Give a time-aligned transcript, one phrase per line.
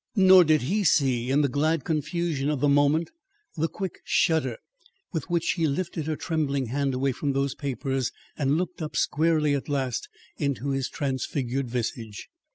[0.15, 3.11] Nor did he see, in the glad confusion of the moment,
[3.55, 4.57] the quick shudder
[5.13, 9.53] with which she lifted her trembling hand away from those papers and looked up, squarely
[9.53, 12.29] at last, into his transfigured visage.